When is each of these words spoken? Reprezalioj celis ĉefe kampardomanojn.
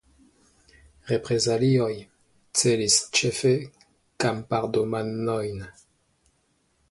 Reprezalioj 1.09 1.91
celis 2.61 2.97
ĉefe 3.19 3.53
kampardomanojn. 4.25 5.63